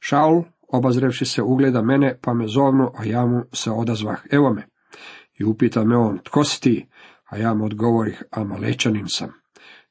Šaul, 0.00 0.42
obazrevši 0.72 1.24
se, 1.24 1.42
ugleda 1.42 1.82
mene, 1.82 2.18
pa 2.22 2.34
me 2.34 2.48
zovnu, 2.48 2.90
a 2.98 3.04
ja 3.04 3.26
mu 3.26 3.42
se 3.52 3.70
odazvah, 3.70 4.20
evo 4.30 4.52
me. 4.52 4.66
I 5.38 5.44
upita 5.44 5.84
me 5.84 5.96
on, 5.96 6.18
tko 6.24 6.44
si 6.44 6.60
ti? 6.60 6.88
A 7.24 7.36
ja 7.36 7.54
mu 7.54 7.64
odgovorih, 7.64 8.22
amalečanin 8.30 9.06
sam. 9.08 9.32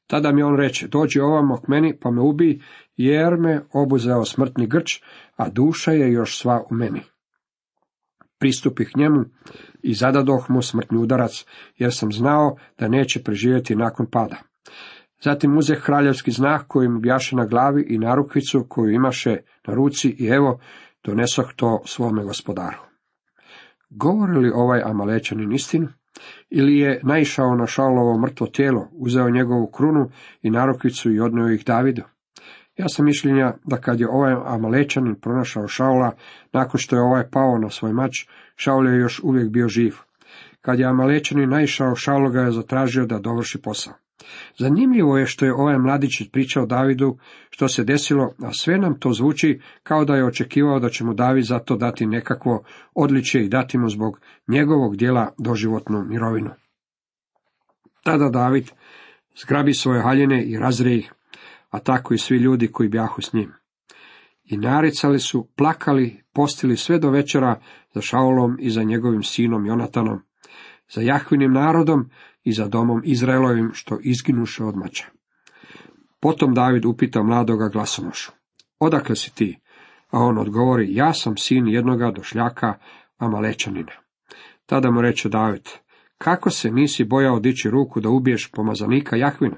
Tada 0.06 0.32
mi 0.32 0.42
on 0.42 0.56
reče, 0.56 0.88
dođi 0.88 1.20
ovamo 1.20 1.56
k 1.56 1.68
meni, 1.68 1.98
pa 2.00 2.10
me 2.10 2.20
ubi, 2.20 2.62
jer 2.96 3.36
me 3.36 3.62
obuzeo 3.72 4.24
smrtni 4.24 4.66
grč, 4.66 5.02
a 5.36 5.48
duša 5.48 5.92
je 5.92 6.12
još 6.12 6.38
sva 6.38 6.62
u 6.70 6.74
meni. 6.74 7.00
Pristupih 8.38 8.90
njemu 8.96 9.24
i 9.82 9.94
zadadoh 9.94 10.50
mu 10.50 10.62
smrtni 10.62 10.98
udarac, 10.98 11.44
jer 11.76 11.94
sam 11.94 12.12
znao 12.12 12.56
da 12.78 12.88
neće 12.88 13.22
preživjeti 13.22 13.76
nakon 13.76 14.06
pada. 14.10 14.36
Zatim 15.24 15.58
uzeh 15.58 15.82
kraljevski 15.82 16.30
znak 16.30 16.64
koji 16.68 16.88
mu 16.88 17.00
bjaše 17.00 17.36
na 17.36 17.46
glavi 17.46 17.86
i 17.88 17.98
narukvicu 17.98 18.66
koju 18.68 18.90
imaše 18.90 19.36
na 19.66 19.74
ruci 19.74 20.16
i 20.18 20.26
evo, 20.26 20.60
donesoh 21.04 21.52
to 21.56 21.82
svome 21.84 22.24
gospodaru. 22.24 22.78
Govori 23.90 24.38
li 24.38 24.50
ovaj 24.54 24.82
Amalečanin 24.84 25.52
istinu? 25.52 25.88
Ili 26.50 26.78
je 26.78 27.00
naišao 27.02 27.54
na 27.54 27.66
Šaulovo 27.66 28.18
mrtvo 28.18 28.46
tijelo, 28.46 28.88
uzeo 28.92 29.30
njegovu 29.30 29.66
krunu 29.66 30.10
i 30.42 30.50
narukvicu 30.50 31.12
i 31.12 31.20
odnio 31.20 31.52
ih 31.52 31.64
Davidu? 31.64 32.02
Ja 32.76 32.88
sam 32.88 33.04
mišljenja 33.04 33.52
da 33.64 33.76
kad 33.76 34.00
je 34.00 34.08
ovaj 34.08 34.34
Amalečanin 34.46 35.14
pronašao 35.14 35.68
Šaula, 35.68 36.12
nakon 36.52 36.80
što 36.80 36.96
je 36.96 37.02
ovaj 37.02 37.30
pao 37.30 37.58
na 37.58 37.70
svoj 37.70 37.92
mač, 37.92 38.26
Šaul 38.56 38.88
je 38.88 39.00
još 39.00 39.20
uvijek 39.24 39.50
bio 39.50 39.68
živ. 39.68 39.96
Kad 40.60 40.78
je 40.78 40.86
Amalečanin 40.86 41.50
naišao, 41.50 41.94
Šaulo 41.94 42.30
ga 42.30 42.40
je 42.40 42.52
zatražio 42.52 43.06
da 43.06 43.18
dovrši 43.18 43.62
posao. 43.62 43.94
Zanimljivo 44.58 45.18
je 45.18 45.26
što 45.26 45.44
je 45.44 45.54
ovaj 45.54 45.78
mladić 45.78 46.22
pričao 46.32 46.66
Davidu 46.66 47.18
što 47.50 47.68
se 47.68 47.84
desilo, 47.84 48.34
a 48.42 48.52
sve 48.52 48.78
nam 48.78 49.00
to 49.00 49.12
zvuči 49.12 49.60
kao 49.82 50.04
da 50.04 50.16
je 50.16 50.26
očekivao 50.26 50.80
da 50.80 50.88
će 50.88 51.04
mu 51.04 51.14
David 51.14 51.44
za 51.44 51.58
to 51.58 51.76
dati 51.76 52.06
nekakvo 52.06 52.64
odličje 52.94 53.44
i 53.44 53.48
dati 53.48 53.78
mu 53.78 53.88
zbog 53.88 54.20
njegovog 54.48 54.96
dijela 54.96 55.32
doživotnu 55.38 56.04
mirovinu. 56.04 56.50
Tada 58.04 58.28
David 58.28 58.70
zgrabi 59.42 59.74
svoje 59.74 60.02
haljine 60.02 60.44
i 60.44 60.58
razre 60.58 60.94
ih, 60.94 61.12
a 61.70 61.78
tako 61.78 62.14
i 62.14 62.18
svi 62.18 62.36
ljudi 62.36 62.68
koji 62.72 62.88
bjahu 62.88 63.22
s 63.22 63.32
njim. 63.32 63.52
I 64.44 64.56
naricali 64.56 65.18
su, 65.18 65.48
plakali, 65.56 66.22
postili 66.32 66.76
sve 66.76 66.98
do 66.98 67.10
večera 67.10 67.60
za 67.94 68.00
Šaulom 68.00 68.56
i 68.60 68.70
za 68.70 68.82
njegovim 68.82 69.22
sinom 69.22 69.66
Jonatanom, 69.66 70.20
za 70.94 71.00
Jahvinim 71.00 71.52
narodom 71.52 72.10
i 72.44 72.52
za 72.52 72.68
domom 72.68 73.02
Izraelovim 73.04 73.70
što 73.72 73.98
izginuše 74.02 74.64
od 74.64 74.76
mača. 74.76 75.06
Potom 76.20 76.54
David 76.54 76.84
upita 76.84 77.22
mladoga 77.22 77.68
glasonošu, 77.68 78.32
odakle 78.78 79.16
si 79.16 79.34
ti? 79.34 79.58
A 80.10 80.18
on 80.18 80.38
odgovori, 80.38 80.94
ja 80.94 81.14
sam 81.14 81.36
sin 81.36 81.68
jednoga 81.68 82.10
došljaka 82.10 82.74
Amalečanina. 83.18 83.92
Tada 84.66 84.90
mu 84.90 85.00
reče 85.00 85.28
David, 85.28 85.68
kako 86.18 86.50
se 86.50 86.70
nisi 86.70 87.04
bojao 87.04 87.40
dići 87.40 87.70
ruku 87.70 88.00
da 88.00 88.08
ubiješ 88.08 88.50
pomazanika 88.52 89.16
Jahvina? 89.16 89.56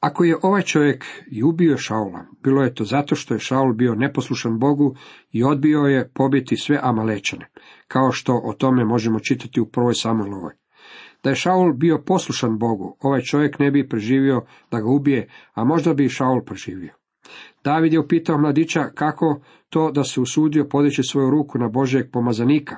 Ako 0.00 0.24
je 0.24 0.36
ovaj 0.42 0.62
čovjek 0.62 1.04
i 1.30 1.42
ubio 1.42 1.76
Šaula, 1.76 2.26
bilo 2.42 2.62
je 2.62 2.74
to 2.74 2.84
zato 2.84 3.14
što 3.14 3.34
je 3.34 3.40
Šaul 3.40 3.72
bio 3.72 3.94
neposlušan 3.94 4.58
Bogu 4.58 4.96
i 5.32 5.44
odbio 5.44 5.80
je 5.80 6.10
pobiti 6.14 6.56
sve 6.56 6.78
Amalečane, 6.82 7.50
kao 7.88 8.12
što 8.12 8.40
o 8.44 8.52
tome 8.52 8.84
možemo 8.84 9.20
čitati 9.20 9.60
u 9.60 9.70
prvoj 9.70 9.94
Samuelovoj. 9.94 10.63
Da 11.24 11.30
je 11.30 11.36
Šaul 11.36 11.72
bio 11.72 11.98
poslušan 12.06 12.58
Bogu, 12.58 12.96
ovaj 13.00 13.20
čovjek 13.20 13.58
ne 13.58 13.70
bi 13.70 13.88
preživio 13.88 14.42
da 14.70 14.80
ga 14.80 14.88
ubije, 14.88 15.28
a 15.54 15.64
možda 15.64 15.94
bi 15.94 16.04
i 16.04 16.08
Šaul 16.08 16.44
preživio. 16.44 16.94
David 17.64 17.92
je 17.92 18.00
upitao 18.00 18.38
mladića 18.38 18.84
kako 18.94 19.40
to 19.68 19.90
da 19.90 20.04
se 20.04 20.20
usudio 20.20 20.68
podići 20.68 21.02
svoju 21.02 21.30
ruku 21.30 21.58
na 21.58 21.68
Božeg 21.68 22.10
pomazanika. 22.12 22.76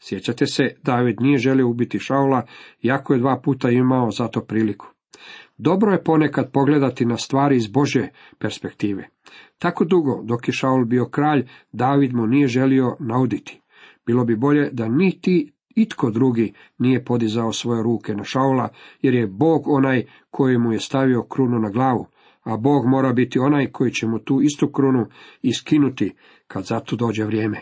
Sjećate 0.00 0.46
se, 0.46 0.74
David 0.82 1.20
nije 1.20 1.38
želio 1.38 1.68
ubiti 1.68 1.98
Šaula, 1.98 2.42
iako 2.82 3.12
je 3.12 3.18
dva 3.18 3.40
puta 3.44 3.70
imao 3.70 4.10
za 4.10 4.28
to 4.28 4.40
priliku. 4.40 4.86
Dobro 5.56 5.92
je 5.92 6.04
ponekad 6.04 6.52
pogledati 6.52 7.04
na 7.04 7.16
stvari 7.16 7.56
iz 7.56 7.68
Bože 7.68 8.08
perspektive. 8.38 9.08
Tako 9.58 9.84
dugo, 9.84 10.22
dok 10.24 10.48
je 10.48 10.52
Šaul 10.52 10.84
bio 10.84 11.08
kralj, 11.08 11.48
David 11.72 12.14
mu 12.14 12.26
nije 12.26 12.48
želio 12.48 12.96
nauditi. 13.00 13.60
Bilo 14.06 14.24
bi 14.24 14.36
bolje 14.36 14.70
da 14.72 14.88
niti 14.88 15.52
itko 15.82 16.10
drugi 16.10 16.52
nije 16.78 17.04
podizao 17.04 17.52
svoje 17.52 17.82
ruke 17.82 18.14
na 18.14 18.24
Šaula, 18.24 18.68
jer 19.02 19.14
je 19.14 19.26
Bog 19.26 19.68
onaj 19.68 20.04
koji 20.30 20.58
mu 20.58 20.72
je 20.72 20.80
stavio 20.80 21.22
krunu 21.22 21.58
na 21.58 21.70
glavu, 21.70 22.06
a 22.42 22.56
Bog 22.56 22.86
mora 22.86 23.12
biti 23.12 23.38
onaj 23.38 23.66
koji 23.66 23.92
će 23.92 24.06
mu 24.06 24.18
tu 24.18 24.40
istu 24.42 24.68
krunu 24.72 25.06
iskinuti 25.42 26.14
kad 26.46 26.64
za 26.64 26.80
to 26.80 26.96
dođe 26.96 27.24
vrijeme. 27.24 27.58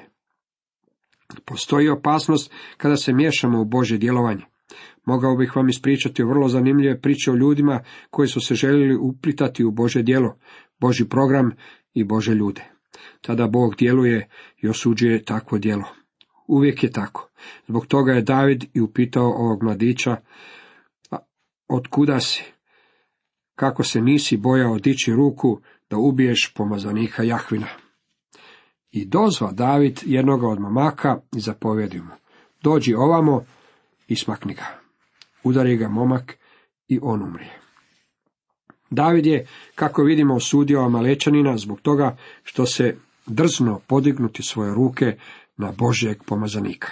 Postoji 1.45 1.89
opasnost 1.89 2.53
kada 2.77 2.97
se 2.97 3.13
miješamo 3.13 3.61
u 3.61 3.65
Bože 3.65 3.99
djelovanje. 3.99 4.45
Mogao 5.05 5.37
bih 5.37 5.57
vam 5.57 5.69
ispričati 5.69 6.23
vrlo 6.23 6.49
zanimljive 6.49 7.01
priče 7.01 7.31
o 7.31 7.35
ljudima 7.35 7.81
koji 8.11 8.29
su 8.29 8.41
se 8.41 8.55
željeli 8.55 8.97
uplitati 8.97 9.65
u 9.65 9.71
Bože 9.71 10.03
djelo, 10.03 10.39
Boži 10.81 11.09
program 11.09 11.51
i 11.95 12.05
Bože 12.05 12.35
ljude. 12.35 12.65
Tada 13.21 13.47
Bog 13.47 13.75
djeluje 13.79 14.29
i 14.63 14.69
osuđuje 14.69 15.25
takvo 15.25 15.59
djelo. 15.59 16.06
Uvijek 16.47 16.83
je 16.83 16.93
tako. 16.93 17.29
Zbog 17.69 17.87
toga 17.87 18.13
je 18.13 18.23
David 18.23 18.65
i 18.75 18.81
upitao 18.81 19.31
ovog 19.31 19.63
mladića, 19.63 20.17
od 21.69 21.87
kuda 21.87 22.21
si? 22.21 22.45
Kako 23.55 23.85
se 23.85 24.01
nisi 24.01 24.37
bojao 24.37 24.79
dići 24.79 25.13
ruku 25.13 25.61
da 25.91 25.97
ubiješ 25.97 26.53
pomazanika 26.55 27.23
Jahvina? 27.23 27.67
I 28.91 29.05
dozva 29.05 29.53
David 29.53 30.01
jednoga 30.05 30.49
od 30.49 30.61
mamaka 30.61 31.21
i 31.37 31.41
zapovjedi 31.41 32.01
mu, 32.01 32.11
dođi 32.63 32.95
ovamo 32.95 33.45
i 34.09 34.17
smakni 34.17 34.55
ga. 34.55 34.67
Udari 35.45 35.77
ga 35.77 35.89
momak 35.89 36.37
i 36.89 36.99
on 37.03 37.23
umrije. 37.23 37.61
David 38.91 39.27
je, 39.27 39.47
kako 39.75 40.03
vidimo, 40.03 40.35
osudio 40.35 40.81
Amalečanina 40.81 41.57
zbog 41.57 41.81
toga 41.81 42.17
što 42.43 42.67
se 42.67 42.97
drzno 43.27 43.81
podignuti 43.87 44.43
svoje 44.43 44.75
ruke 44.75 45.17
na 45.57 45.73
Božjeg 45.79 46.23
pomazanika. 46.27 46.89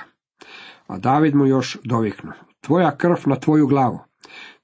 A 0.86 0.98
David 0.98 1.34
mu 1.34 1.46
još 1.46 1.78
doviknu, 1.84 2.32
tvoja 2.60 2.96
krv 2.96 3.16
na 3.26 3.36
tvoju 3.36 3.66
glavu, 3.66 3.98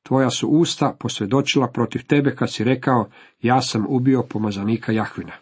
tvoja 0.03 0.31
su 0.31 0.49
usta 0.49 0.97
posvjedočila 1.01 1.69
protiv 1.69 2.07
tebe 2.07 2.35
kad 2.35 2.53
si 2.53 2.65
rekao, 2.65 3.11
ja 3.41 3.63
sam 3.63 3.87
ubio 3.89 4.23
pomazanika 4.23 4.93
Jahvina. 4.93 5.33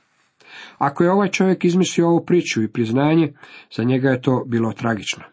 Ako 0.79 1.05
je 1.05 1.13
ovaj 1.13 1.29
čovjek 1.29 1.65
izmislio 1.65 2.09
ovu 2.09 2.25
priču 2.25 2.63
i 2.63 2.73
priznanje, 2.73 3.33
za 3.77 3.85
njega 3.85 4.11
je 4.11 4.23
to 4.23 4.45
bilo 4.47 4.73
tragično. 4.73 5.25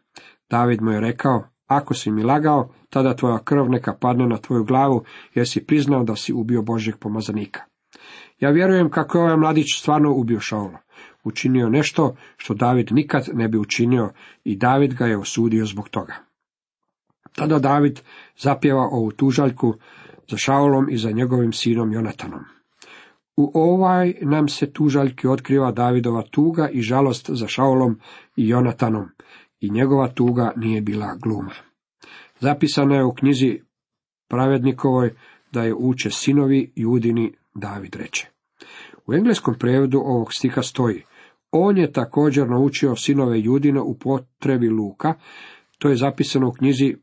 David 0.49 0.81
mu 0.81 0.91
je 0.91 1.01
rekao, 1.01 1.43
ako 1.67 1.93
si 1.93 2.11
mi 2.11 2.23
lagao, 2.23 2.69
tada 2.89 3.15
tvoja 3.15 3.43
krv 3.43 3.69
neka 3.69 3.93
padne 4.01 4.27
na 4.27 4.37
tvoju 4.37 4.63
glavu, 4.63 5.03
jer 5.33 5.47
si 5.47 5.65
priznao 5.65 6.03
da 6.03 6.15
si 6.15 6.33
ubio 6.33 6.61
Božjeg 6.61 6.95
pomazanika. 6.99 7.61
Ja 8.39 8.49
vjerujem 8.49 8.89
kako 8.89 9.17
je 9.17 9.23
ovaj 9.23 9.37
mladić 9.37 9.79
stvarno 9.79 10.13
ubio 10.13 10.39
Šaula. 10.39 10.79
Učinio 11.25 11.69
nešto 11.69 12.15
što 12.37 12.53
David 12.53 12.91
nikad 12.91 13.29
ne 13.33 13.47
bi 13.47 13.57
učinio 13.57 14.09
i 14.43 14.55
David 14.55 14.93
ga 14.93 15.05
je 15.05 15.17
osudio 15.17 15.65
zbog 15.65 15.89
toga. 15.89 16.15
Tada 17.35 17.59
David 17.59 17.99
zapjeva 18.37 18.87
ovu 18.91 19.11
tužaljku 19.11 19.73
za 20.29 20.37
Šaulom 20.37 20.89
i 20.89 20.97
za 20.97 21.11
njegovim 21.11 21.53
sinom 21.53 21.93
Jonatanom. 21.93 22.43
U 23.37 23.51
ovaj 23.53 24.13
nam 24.21 24.47
se 24.47 24.71
tužaljki 24.71 25.27
otkriva 25.27 25.71
Davidova 25.71 26.23
tuga 26.31 26.69
i 26.69 26.81
žalost 26.81 27.29
za 27.29 27.47
Šaulom 27.47 27.99
i 28.35 28.47
Jonatanom, 28.49 29.09
i 29.59 29.69
njegova 29.69 30.07
tuga 30.07 30.53
nije 30.55 30.81
bila 30.81 31.15
gluma. 31.15 31.53
Zapisano 32.39 32.95
je 32.95 33.03
u 33.03 33.13
knjizi 33.13 33.59
pravednikovoj 34.27 35.15
da 35.51 35.63
je 35.63 35.73
uče 35.73 36.11
sinovi 36.11 36.71
Judini 36.75 37.33
David 37.53 37.95
reče. 37.95 38.27
U 39.07 39.13
engleskom 39.13 39.55
prevodu 39.59 39.99
ovog 39.99 40.33
stiha 40.33 40.61
stoji, 40.61 41.03
on 41.51 41.77
je 41.77 41.91
također 41.91 42.49
naučio 42.49 42.95
sinove 42.95 43.41
Judine 43.41 43.81
u 43.81 43.97
potrebi 43.99 44.69
luka, 44.69 45.13
to 45.77 45.89
je 45.89 45.95
zapisano 45.95 46.47
u 46.47 46.51
knjizi 46.51 46.95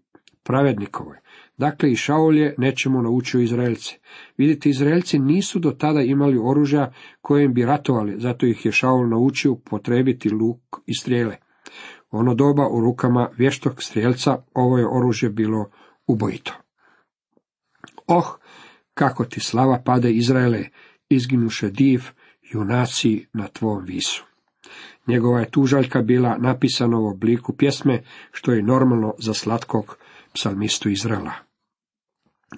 pravednikovoj. 0.43 1.17
Dakle, 1.57 1.93
i 1.93 1.97
Šaul 1.97 2.37
je 2.37 2.55
nečemu 2.59 3.03
naučio 3.03 3.41
Izraelce. 3.41 3.95
Vidite, 4.37 4.69
Izraelci 4.69 5.19
nisu 5.19 5.59
do 5.59 5.71
tada 5.71 6.01
imali 6.01 6.39
oružja 6.43 6.93
kojim 7.21 7.55
bi 7.55 7.65
ratovali, 7.65 8.21
zato 8.21 8.47
ih 8.47 8.67
je 8.67 8.73
Šaul 8.73 9.09
naučio 9.09 9.57
potrebiti 9.57 10.31
luk 10.31 10.61
i 10.87 10.95
strijele. 10.95 11.37
Ono 12.11 12.35
doba 12.35 12.69
u 12.69 12.81
rukama 12.81 13.31
vještog 13.37 13.83
strijelca 13.83 14.43
ovo 14.55 14.79
je 14.79 14.87
oružje 14.89 15.31
bilo 15.31 15.71
ubojito. 16.07 16.53
Oh, 18.07 18.37
kako 18.95 19.25
ti 19.25 19.41
slava 19.41 19.83
pade 19.85 20.13
Izraele, 20.13 20.65
izginuše 21.09 21.71
div, 21.71 22.03
junaci 22.53 23.27
na 23.33 23.49
tvom 23.49 23.85
visu. 23.85 24.32
Njegova 25.07 25.41
je 25.41 25.51
tužaljka 25.51 26.03
bila 26.03 26.37
napisana 26.39 26.99
u 26.99 27.07
obliku 27.07 27.57
pjesme, 27.57 28.03
što 28.33 28.53
je 28.53 28.63
normalno 28.63 29.15
za 29.19 29.35
slatkog 29.35 29.99
psalmistu 30.35 30.89
Izraela. 30.89 31.33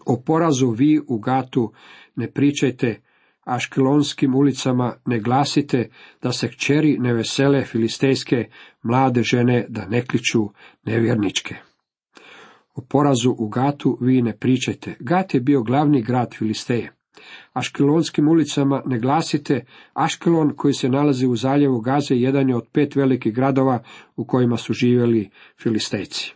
O 0.06 0.22
porazu 0.26 0.70
vi 0.70 1.00
u 1.08 1.18
Gatu 1.18 1.72
ne 2.16 2.30
pričajte, 2.30 3.00
aškelonskim 3.44 4.34
ulicama 4.34 4.96
ne 5.06 5.20
glasite 5.20 5.90
da 6.22 6.32
se 6.32 6.48
kćeri 6.48 6.98
ne 6.98 7.12
vesele 7.12 7.64
filistejske 7.64 8.48
mlade 8.82 9.22
žene 9.22 9.66
da 9.68 9.86
ne 9.86 10.06
kliču 10.06 10.48
nevjerničke. 10.84 11.54
O 12.74 12.82
porazu 12.88 13.34
u 13.38 13.48
Gatu 13.48 13.98
vi 14.00 14.22
ne 14.22 14.36
pričajte. 14.36 14.96
Gat 15.00 15.34
je 15.34 15.40
bio 15.40 15.62
glavni 15.62 16.02
grad 16.02 16.34
Filisteje. 16.34 16.93
Aškelonskim 17.52 18.28
ulicama 18.28 18.82
ne 18.86 18.98
glasite, 18.98 19.64
Aškelon 19.92 20.56
koji 20.56 20.74
se 20.74 20.88
nalazi 20.88 21.26
u 21.26 21.36
zaljevu 21.36 21.80
Gaze 21.80 22.14
jedan 22.14 22.48
je 22.48 22.56
od 22.56 22.68
pet 22.72 22.96
velikih 22.96 23.34
gradova 23.34 23.82
u 24.16 24.24
kojima 24.24 24.56
su 24.56 24.72
živjeli 24.72 25.30
Filistejci. 25.62 26.34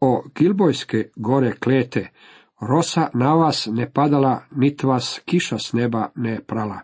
O 0.00 0.24
Gilbojske 0.34 1.10
gore 1.16 1.52
klete, 1.52 2.08
rosa 2.60 3.08
na 3.14 3.34
vas 3.34 3.68
ne 3.72 3.92
padala, 3.92 4.42
nit 4.50 4.82
vas 4.82 5.20
kiša 5.24 5.58
s 5.58 5.72
neba 5.72 6.08
ne 6.14 6.40
prala. 6.46 6.80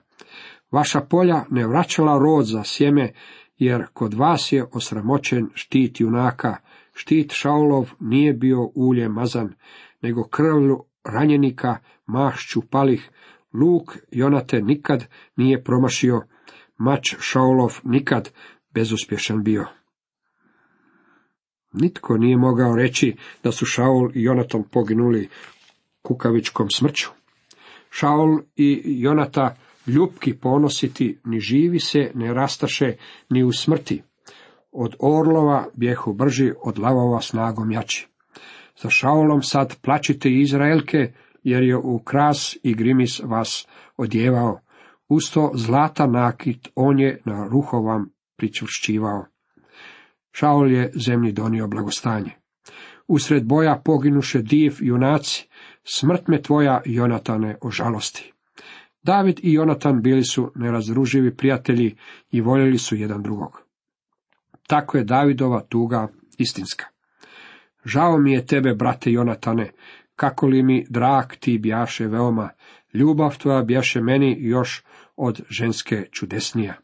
Vaša 0.70 1.00
polja 1.00 1.44
ne 1.50 1.66
vraćala 1.66 2.18
rod 2.18 2.46
za 2.46 2.62
sjeme, 2.64 3.12
jer 3.58 3.86
kod 3.92 4.14
vas 4.14 4.52
je 4.52 4.66
osramoćen 4.72 5.48
štit 5.54 6.00
junaka, 6.00 6.56
štit 6.92 7.32
Šaulov 7.32 7.90
nije 8.00 8.32
bio 8.32 8.70
ulje 8.74 9.08
mazan, 9.08 9.54
nego 10.02 10.28
krvlju 10.28 10.84
ranjenika 11.08 11.76
mašću 12.06 12.62
palih, 12.70 13.10
luk 13.52 13.96
Jonate 14.10 14.60
nikad 14.60 15.06
nije 15.36 15.64
promašio, 15.64 16.22
mač 16.78 17.14
Šaulov 17.20 17.80
nikad 17.84 18.30
bezuspješan 18.74 19.42
bio. 19.42 19.66
Nitko 21.72 22.16
nije 22.16 22.36
mogao 22.36 22.76
reći 22.76 23.16
da 23.42 23.52
su 23.52 23.66
Šaul 23.66 24.10
i 24.14 24.22
Jonatan 24.22 24.62
poginuli 24.72 25.28
kukavičkom 26.02 26.70
smrću. 26.70 27.08
Šaul 27.90 28.40
i 28.56 28.82
Jonata 28.84 29.56
ljubki 29.86 30.34
ponositi, 30.34 31.18
ni 31.24 31.40
živi 31.40 31.80
se 31.80 32.10
ne 32.14 32.34
rastaše 32.34 32.96
ni 33.30 33.44
u 33.44 33.52
smrti. 33.52 34.02
Od 34.72 34.94
orlova 34.98 35.68
bjehu 35.74 36.12
brži, 36.12 36.52
od 36.62 36.78
lavova 36.78 37.20
snagom 37.20 37.70
jači. 37.70 38.08
Za 38.82 38.90
Šaulom 38.90 39.42
sad 39.42 39.80
plačite 39.80 40.30
Izraelke, 40.30 41.12
jer 41.42 41.62
je 41.62 41.76
u 41.76 41.98
kras 41.98 42.56
i 42.62 42.74
grimis 42.74 43.20
vas 43.24 43.66
odjevao. 43.96 44.60
Usto 45.08 45.52
zlata 45.54 46.06
nakit 46.06 46.68
on 46.74 47.00
je 47.00 47.20
na 47.24 47.48
ruho 47.48 47.80
vam 47.80 48.10
pričvršćivao. 48.36 49.26
Šaul 50.32 50.70
je 50.70 50.92
zemlji 50.94 51.32
donio 51.32 51.68
blagostanje. 51.68 52.30
Usred 53.08 53.44
boja 53.44 53.82
poginuše 53.84 54.42
div 54.42 54.76
junaci, 54.80 55.48
smrt 55.84 56.28
me 56.28 56.42
tvoja, 56.42 56.82
Jonatane, 56.84 57.56
o 57.60 57.70
žalosti. 57.70 58.32
David 59.02 59.40
i 59.42 59.52
Jonatan 59.52 60.02
bili 60.02 60.24
su 60.24 60.52
nerazdruživi 60.54 61.36
prijatelji 61.36 61.96
i 62.30 62.40
voljeli 62.40 62.78
su 62.78 62.96
jedan 62.96 63.22
drugog. 63.22 63.62
Tako 64.66 64.98
je 64.98 65.04
Davidova 65.04 65.60
tuga 65.60 66.08
istinska. 66.38 66.95
Žao 67.86 68.18
mi 68.18 68.32
je 68.32 68.46
tebe, 68.46 68.74
brate 68.74 69.12
Jonatane, 69.12 69.70
kako 70.16 70.46
li 70.46 70.62
mi 70.62 70.86
drag 70.90 71.26
ti 71.40 71.58
bjaše 71.58 72.06
veoma, 72.06 72.48
ljubav 72.94 73.38
tvoja 73.38 73.62
bjaše 73.62 74.00
meni 74.00 74.36
još 74.40 74.84
od 75.16 75.42
ženske 75.50 76.04
čudesnija. 76.12 76.74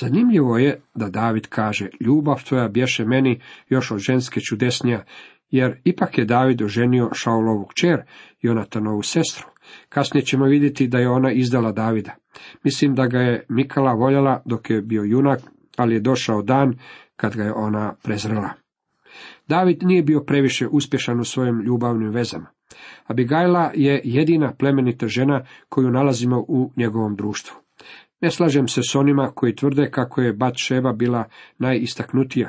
Zanimljivo 0.00 0.58
je 0.58 0.80
da 0.94 1.08
David 1.08 1.46
kaže, 1.46 1.88
ljubav 2.00 2.44
tvoja 2.44 2.68
bješe 2.68 3.04
meni 3.04 3.40
još 3.68 3.90
od 3.90 3.98
ženske 3.98 4.40
čudesnija, 4.40 5.04
jer 5.50 5.80
ipak 5.84 6.18
je 6.18 6.24
David 6.24 6.62
oženio 6.62 7.10
Šaulovu 7.14 7.66
kćer, 7.66 8.02
Jonatanovu 8.42 9.02
sestru. 9.02 9.46
Kasnije 9.88 10.24
ćemo 10.24 10.44
vidjeti 10.44 10.88
da 10.88 10.98
je 10.98 11.08
ona 11.08 11.32
izdala 11.32 11.72
Davida. 11.72 12.14
Mislim 12.64 12.94
da 12.94 13.06
ga 13.06 13.18
je 13.18 13.46
Mikala 13.48 13.92
voljela 13.92 14.42
dok 14.44 14.70
je 14.70 14.82
bio 14.82 15.02
junak, 15.02 15.40
ali 15.76 15.94
je 15.94 16.00
došao 16.00 16.42
dan 16.42 16.78
kad 17.16 17.36
ga 17.36 17.42
je 17.42 17.52
ona 17.52 17.94
prezrela. 18.02 18.63
David 19.48 19.82
nije 19.82 20.02
bio 20.02 20.20
previše 20.20 20.68
uspješan 20.68 21.20
u 21.20 21.24
svojim 21.24 21.60
ljubavnim 21.60 22.10
vezama. 22.10 22.46
Abigajla 23.06 23.70
je 23.74 24.00
jedina 24.04 24.54
plemenita 24.58 25.08
žena 25.08 25.44
koju 25.68 25.90
nalazimo 25.90 26.44
u 26.48 26.72
njegovom 26.76 27.16
društvu. 27.16 27.56
Ne 28.20 28.30
slažem 28.30 28.68
se 28.68 28.80
s 28.82 28.94
onima 28.94 29.32
koji 29.34 29.56
tvrde 29.56 29.90
kako 29.90 30.20
je 30.20 30.32
Bat 30.32 30.54
Šeba 30.56 30.92
bila 30.92 31.24
najistaknutija. 31.58 32.48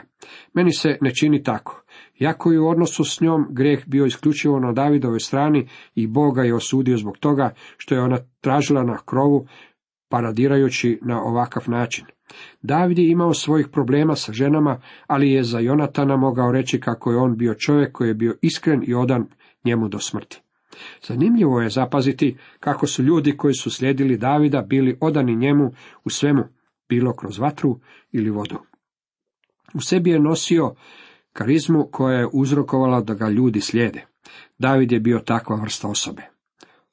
Meni 0.53 0.73
se 0.73 0.97
ne 1.01 1.13
čini 1.13 1.43
tako. 1.43 1.83
Jako 2.19 2.51
je 2.51 2.59
u 2.59 2.67
odnosu 2.67 3.03
s 3.03 3.21
njom 3.21 3.47
greh 3.49 3.83
bio 3.87 4.05
isključivo 4.05 4.59
na 4.59 4.71
Davidovoj 4.71 5.19
strani 5.19 5.67
i 5.95 6.07
Boga 6.07 6.43
je 6.43 6.55
osudio 6.55 6.97
zbog 6.97 7.17
toga 7.17 7.53
što 7.77 7.95
je 7.95 8.01
ona 8.01 8.17
tražila 8.41 8.83
na 8.83 8.97
krovu 9.05 9.47
paradirajući 10.09 10.99
na 11.01 11.21
ovakav 11.21 11.63
način. 11.67 12.05
David 12.61 12.99
je 12.99 13.09
imao 13.09 13.33
svojih 13.33 13.67
problema 13.67 14.15
sa 14.15 14.33
ženama, 14.33 14.81
ali 15.07 15.31
je 15.31 15.43
za 15.43 15.59
Jonatana 15.59 16.17
mogao 16.17 16.51
reći 16.51 16.79
kako 16.79 17.11
je 17.11 17.17
on 17.17 17.37
bio 17.37 17.53
čovjek 17.53 17.91
koji 17.91 18.07
je 18.07 18.13
bio 18.13 18.37
iskren 18.41 18.83
i 18.87 18.93
odan 18.93 19.25
njemu 19.63 19.87
do 19.87 19.99
smrti. 19.99 20.41
Zanimljivo 21.07 21.61
je 21.61 21.69
zapaziti 21.69 22.37
kako 22.59 22.87
su 22.87 23.03
ljudi 23.03 23.37
koji 23.37 23.53
su 23.53 23.71
slijedili 23.71 24.17
Davida 24.17 24.61
bili 24.61 24.97
odani 25.01 25.35
njemu 25.35 25.71
u 26.03 26.09
svemu, 26.09 26.43
bilo 26.89 27.13
kroz 27.13 27.39
vatru 27.39 27.79
ili 28.11 28.29
vodu. 28.29 28.59
U 29.73 29.81
sebi 29.81 30.09
je 30.09 30.19
nosio 30.19 30.75
karizmu 31.33 31.87
koja 31.91 32.19
je 32.19 32.29
uzrokovala 32.33 33.01
da 33.01 33.13
ga 33.13 33.29
ljudi 33.29 33.61
slijede. 33.61 34.05
David 34.57 34.91
je 34.91 34.99
bio 34.99 35.19
takva 35.19 35.55
vrsta 35.55 35.87
osobe. 35.87 36.21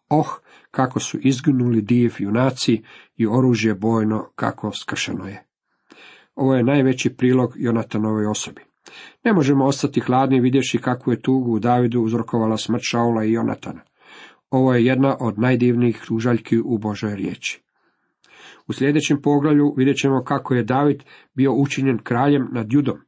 Oh, 0.09 0.29
kako 0.73 1.01
su 1.01 1.19
izginuli 1.21 1.83
div 1.83 2.13
junaci 2.19 2.83
i 3.17 3.27
oružje 3.27 3.75
bojno 3.75 4.31
kako 4.35 4.73
skršeno 4.73 5.29
je. 5.29 5.45
Ovo 6.35 6.55
je 6.55 6.63
najveći 6.63 7.17
prilog 7.17 7.53
Jonatanovoj 7.57 8.27
osobi. 8.27 8.63
Ne 9.25 9.33
možemo 9.33 9.65
ostati 9.65 10.01
hladni 10.01 10.41
vidješi 10.41 10.79
kakvu 10.79 11.13
je 11.13 11.23
tugu 11.23 11.53
u 11.53 11.59
Davidu 11.59 12.01
uzrokovala 12.01 12.57
smrt 12.57 12.83
Šaula 12.85 13.25
i 13.25 13.33
Jonatana. 13.33 13.81
Ovo 14.51 14.75
je 14.75 14.85
jedna 14.85 15.17
od 15.21 15.39
najdivnijih 15.39 16.03
tužaljki 16.07 16.59
u 16.65 16.79
Božoj 16.79 17.17
riječi. 17.17 17.63
U 18.69 18.73
sljedećem 18.73 19.23
poglavlju 19.23 19.75
vidjet 19.77 19.97
ćemo 19.97 20.25
kako 20.25 20.55
je 20.55 20.65
David 20.65 21.03
bio 21.35 21.53
učinjen 21.53 21.99
kraljem 21.99 22.49
nad 22.53 22.73
Judom. 22.73 22.99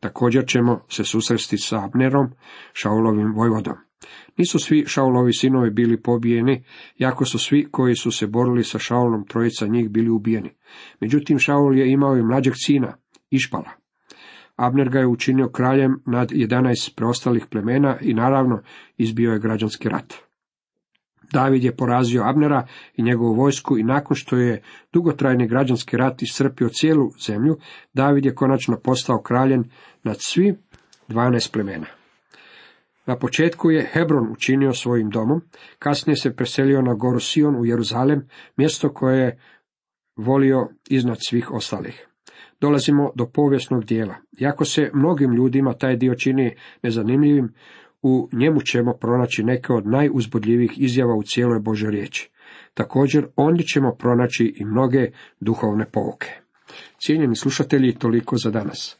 Također 0.00 0.46
ćemo 0.46 0.80
se 0.88 1.04
susresti 1.04 1.58
sa 1.58 1.84
Abnerom, 1.84 2.30
Šaulovim 2.72 3.34
vojvodom. 3.34 3.89
Nisu 4.36 4.58
svi 4.58 4.84
Šaulovi 4.86 5.32
sinovi 5.32 5.70
bili 5.70 6.02
pobijeni, 6.02 6.64
jako 6.98 7.24
su 7.24 7.38
svi 7.38 7.68
koji 7.70 7.94
su 7.94 8.10
se 8.10 8.26
borili 8.26 8.64
sa 8.64 8.78
Šaulom 8.78 9.26
trojica 9.26 9.66
njih 9.66 9.90
bili 9.90 10.10
ubijeni. 10.10 10.50
Međutim, 11.00 11.38
Šaul 11.38 11.78
je 11.78 11.92
imao 11.92 12.16
i 12.16 12.22
mlađeg 12.22 12.52
sina, 12.56 12.96
Išpala. 13.30 13.70
Abner 14.56 14.88
ga 14.88 14.98
je 14.98 15.06
učinio 15.06 15.48
kraljem 15.48 16.02
nad 16.06 16.30
11 16.30 16.94
preostalih 16.94 17.46
plemena 17.50 17.98
i 18.00 18.14
naravno 18.14 18.62
izbio 18.96 19.32
je 19.32 19.38
građanski 19.38 19.88
rat. 19.88 20.14
David 21.32 21.64
je 21.64 21.76
porazio 21.76 22.22
Abnera 22.24 22.66
i 22.96 23.02
njegovu 23.02 23.34
vojsku 23.34 23.78
i 23.78 23.82
nakon 23.82 24.16
što 24.16 24.36
je 24.36 24.62
dugotrajni 24.92 25.48
građanski 25.48 25.96
rat 25.96 26.22
iscrpio 26.22 26.68
cijelu 26.68 27.10
zemlju, 27.26 27.56
David 27.94 28.24
je 28.24 28.34
konačno 28.34 28.76
postao 28.84 29.22
kraljen 29.22 29.64
nad 30.02 30.16
svim 30.20 30.56
12 31.08 31.52
plemena. 31.52 31.86
Na 33.06 33.16
početku 33.16 33.70
je 33.70 33.88
Hebron 33.92 34.32
učinio 34.32 34.72
svojim 34.72 35.10
domom, 35.10 35.40
kasnije 35.78 36.16
se 36.16 36.36
preselio 36.36 36.82
na 36.82 36.94
goru 36.94 37.20
Sion 37.20 37.56
u 37.56 37.66
Jeruzalem, 37.66 38.28
mjesto 38.56 38.92
koje 38.92 39.20
je 39.20 39.38
volio 40.16 40.68
iznad 40.90 41.16
svih 41.28 41.50
ostalih. 41.50 42.06
Dolazimo 42.60 43.10
do 43.14 43.26
povijesnog 43.26 43.84
dijela. 43.84 44.14
Iako 44.40 44.64
se 44.64 44.90
mnogim 44.94 45.32
ljudima 45.32 45.72
taj 45.72 45.96
dio 45.96 46.14
čini 46.14 46.56
nezanimljivim, 46.82 47.54
u 48.02 48.28
njemu 48.32 48.60
ćemo 48.60 48.92
pronaći 49.00 49.42
neke 49.42 49.72
od 49.72 49.86
najuzbudljivijih 49.86 50.72
izjava 50.76 51.14
u 51.14 51.22
cijeloj 51.22 51.60
Božoj 51.60 51.90
riječi. 51.90 52.30
Također, 52.74 53.26
ondje 53.36 53.66
ćemo 53.66 53.94
pronaći 53.98 54.54
i 54.56 54.64
mnoge 54.64 55.10
duhovne 55.40 55.90
pouke. 55.90 56.40
Cijenjeni 56.98 57.36
slušatelji, 57.36 57.94
toliko 57.94 58.36
za 58.36 58.50
danas. 58.50 58.99